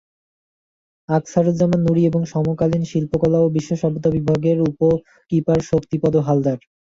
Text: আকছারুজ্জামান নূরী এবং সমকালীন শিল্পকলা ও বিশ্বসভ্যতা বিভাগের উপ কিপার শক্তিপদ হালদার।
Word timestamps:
আকছারুজ্জামান 1.09 1.79
নূরী 1.83 2.01
এবং 2.05 2.21
সমকালীন 2.33 2.83
শিল্পকলা 2.91 3.39
ও 3.41 3.47
বিশ্বসভ্যতা 3.49 4.09
বিভাগের 4.15 4.57
উপ 4.61 4.79
কিপার 5.31 5.59
শক্তিপদ 5.69 6.13
হালদার। 6.19 6.59